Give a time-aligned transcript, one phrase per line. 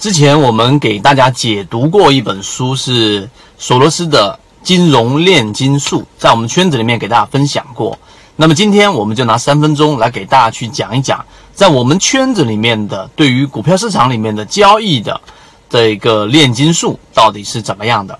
[0.00, 4.32] 之前我们给大家解读过一本书，是索罗斯的
[4.66, 7.98] 《金融炼金术》，在我们圈子里面给大家分享过。
[8.34, 11.22] 那么今天我们就拿三分钟来给大家去讲一讲，
[11.52, 15.20] 在我们圈子里面的对于股票市场里面的交易的
[15.68, 18.18] 这个炼金术到底是怎么样的。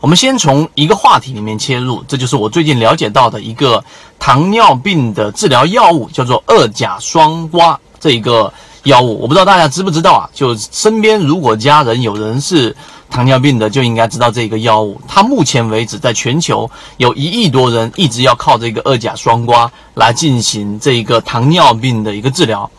[0.00, 3.84] 我们先从一个话题里面切入，这就是我最近了解到的一个
[4.18, 8.52] 糖尿病的治疗药物，叫做二甲双胍这一个。
[8.84, 10.30] 药物我不知道大家知不知道啊？
[10.32, 12.74] 就身边如果家人有人是
[13.10, 15.00] 糖尿病的，就应该知道这个药物。
[15.06, 22.70] 它目前为止在全球有一亿多人一直要靠这个二甲双胍来进行这一个糖尿病的一个治疗。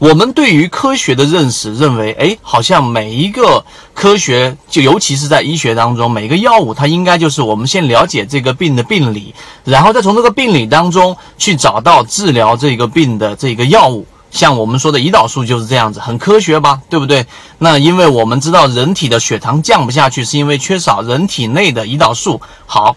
[0.00, 14.04] 我们对于科学的认识认为，哎，好像每一个科学，就尤其是在医学当中，每个药物它应该就是我们先了解这个病的病理，然后再从这个病理当中去找到治疗这个病的这个药物。
[14.34, 17.24] 像我们说的胰岛素就是这样子，很科学吧，对不对？
[17.58, 22.40] 那因为我们知道人体的血糖降不下去，是因为缺少人体内的胰岛素。
[22.66, 22.96] 好，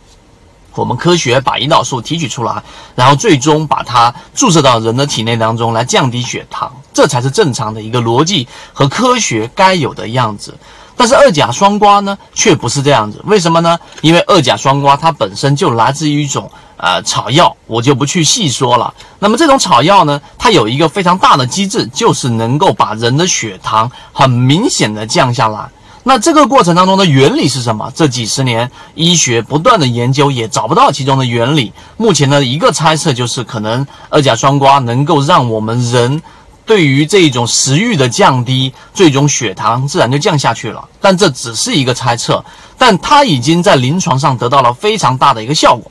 [0.73, 2.63] 我们科学把胰岛素提取出来，
[2.95, 10.57] 然后最终把它注射到人的体内当中来降低血糖，这才是正常的一个逻辑和科学该有的样子。
[10.97, 13.79] 但是二甲双胍呢，却不是这样子，为什么呢？
[14.01, 16.51] 因为二甲双胍它本身就来自于一种。
[16.79, 18.93] 呃，草药我就不去细说了。
[19.17, 25.67] 那么这种草药呢，它有一个非常大的机制，就是能够把人的血糖很明显的降下来。
[26.03, 27.91] 那这个过程当中的原理是什么？
[27.95, 31.73] 这几十年医学不断的研究，也找不到其中的原理。
[31.97, 36.21] 目前的一个猜测就是，可能二甲双胍能够让我们人
[36.67, 40.87] 对于这种食欲的降低，最终血糖自然就降下去了。
[40.99, 42.43] 但这只是一个猜测，
[42.77, 45.89] 但它已经在临床上得到了非常大的一个效果。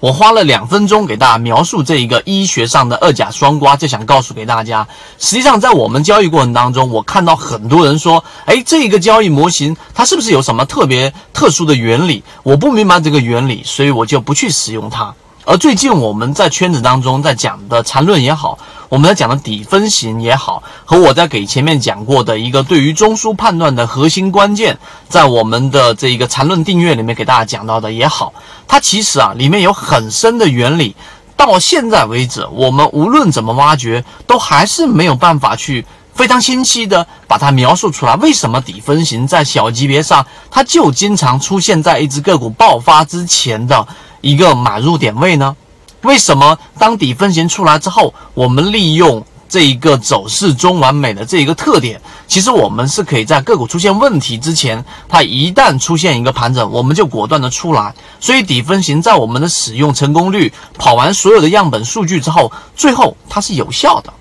[0.00, 4.84] 我花了两分钟给大家描述这一个医学上的二甲双胍，就想告诉给大家，
[5.20, 12.24] 实际上在我们交易过程当中，我看到很多人说，哎，这一个交易模型它是不是有什么特别特殊的原理？
[12.42, 15.14] 我不明白这个原理，所以我就不去使用它。
[15.44, 18.58] 而最近我们在圈子当中在讲的缠论也好。
[18.92, 28.34] 我们在讲的底分型也好，和我在给前面讲过的一个对于中枢判断的核心关键，在我们的这一个缠论订阅里面给大家讲到的也好，
[28.68, 30.94] 它其实啊里面有很深的原理，
[31.38, 38.14] 到现在为止，我们无论怎么挖掘，都还是没有办法去非常清晰的把它描述出来。
[38.16, 43.88] 为什么底分型在小级别上，它就经常出现在一只个股爆发之前的
[44.20, 45.56] 一个买入点位呢？
[46.02, 57.94] 为什么当底分型出来之后，我们利用这一个走势中完美的这一个特点，其实我们是可以在个股出现问题之前，它一旦出现一个盘整，我们就果断的出来。
[58.18, 64.12] 所以底分型在我们的使用成功率跑完所有的样本数据之后，最后它是有效的。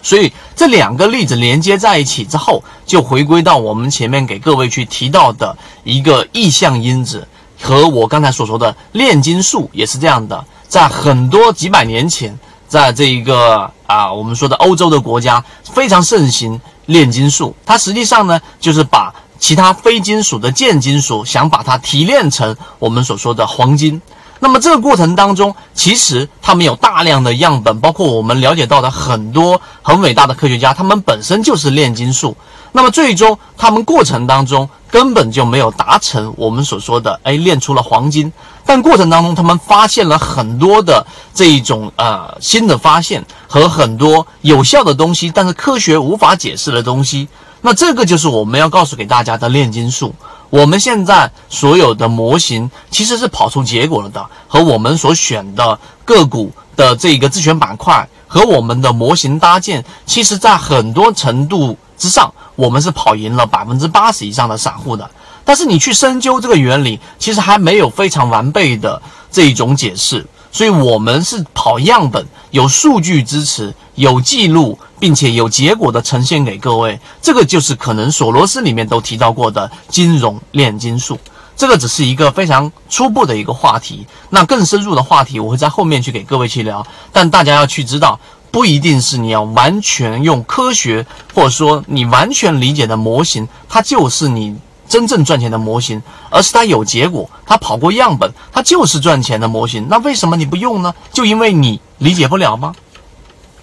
[0.00, 7.28] 所以这两个例子连接在一起之后，就回归到我们前面给各位去提到的一个意向因子，
[7.60, 10.42] 和我刚才所说的炼金术也是这样的。
[10.68, 17.54] 在很多几百年前，在这一个啊，我们说的欧洲的国家非常盛行炼金术。
[17.64, 24.00] 它实际上呢，就是把其他非金属的贱金属，想把它提炼成我们所说的黄金。
[24.40, 32.36] 那么这个过程当中，其实他们有大量的样本，包括我们了解到的很多很伟大的科学家，他们本身就是炼金术。
[32.70, 38.32] 那么最终，他们过程当中根本就没有达成我们所说的，哎，炼出了黄金。
[38.64, 47.26] 但过程当中，他们发现了很多的这一种呃新的发现和很多有效的东西，但是科学无法解释的东西。
[47.60, 50.14] 那这个就是我们要告诉给大家的炼金术。
[50.50, 65.10] 我们现在所有的模型其实是跑出结果了的，和我们所选的个股的这个自选板块和我们的模型搭建，其实在很多程度之上，我们是跑赢了百分之八十以上的散户的。
[65.44, 70.26] 但是你去深究这个原理，其实还没有非常完备的这一种解释。
[70.50, 76.98] 所以我们是跑样本，有数据支持，有记录，并且有结果的呈现给各位。
[77.20, 81.18] 这个就是可能索罗斯里面都提到过的金融炼金术。
[81.56, 84.06] 这个只是一个非常初步的一个话题。
[84.30, 86.86] 那更深入的话题，我会在后面去给各位去聊。
[87.12, 88.18] 但大家要去知道，
[88.50, 91.04] 不一定是你要完全用科学，
[91.34, 94.56] 或者说你完全理解的模型，它就是你。
[94.88, 99.86] 真正赚钱的模型，而是它有结果，它跑过样本，它就是赚钱的模型。
[99.88, 100.94] 那为什么你不用呢？
[101.12, 102.74] 就因为你理解不了吗？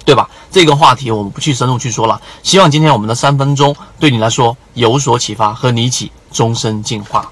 [0.05, 0.29] 对吧？
[0.51, 2.21] 这个话题我们不去深入去说了。
[2.43, 7.31] 希望今天我们的三分钟对你来说有所启发，和你一起终身进化。